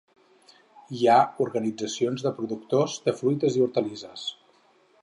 Hi 0.99 1.01
ha 1.09 1.17
organitzacions 1.45 2.27
de 2.29 2.33
productors 2.41 2.97
de 3.07 3.17
fruites 3.21 3.61
i 3.61 3.65
hortalisses. 3.69 4.27